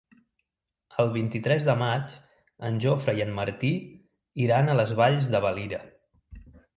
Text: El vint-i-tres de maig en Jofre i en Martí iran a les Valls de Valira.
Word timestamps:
El 1.01 1.09
vint-i-tres 1.17 1.65
de 1.67 1.75
maig 1.81 2.15
en 2.69 2.79
Jofre 2.85 3.15
i 3.19 3.23
en 3.25 3.33
Martí 3.41 3.71
iran 4.47 4.73
a 4.75 4.79
les 4.81 4.95
Valls 5.01 5.29
de 5.37 5.43
Valira. 5.45 5.81